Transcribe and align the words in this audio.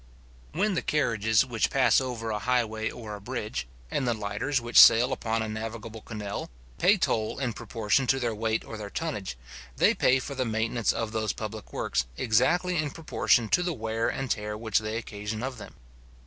When 0.53 0.73
the 0.73 0.81
carriages 0.81 1.45
which 1.45 1.69
pass 1.69 2.01
over 2.01 2.31
a 2.31 2.39
highway 2.39 2.89
or 2.89 3.13
a 3.13 3.21
bridge, 3.21 3.67
and 3.91 4.07
the 4.07 4.15
lighters 4.15 4.59
which 4.59 4.79
sail 4.81 5.13
upon 5.13 5.43
a 5.43 5.47
navigable 5.47 6.01
canal, 6.01 6.49
pay 6.79 6.97
toll 6.97 7.37
in 7.37 7.53
proportion 7.53 8.07
to 8.07 8.19
their 8.19 8.33
weight 8.33 8.65
or 8.65 8.77
their 8.77 8.89
tonnage, 8.89 9.37
they 9.77 9.93
pay 9.93 10.17
for 10.17 10.33
the 10.33 10.43
maintenance 10.43 10.91
of 10.91 11.11
those 11.11 11.33
public 11.33 11.71
works 11.71 12.07
exactly 12.17 12.77
in 12.77 12.89
proportion 12.89 13.47
to 13.49 13.61
the 13.61 13.73
wear 13.73 14.09
and 14.09 14.31
tear 14.31 14.57
which 14.57 14.79
they 14.79 14.97
occasion 14.97 15.43
of 15.43 15.59
them. 15.59 15.75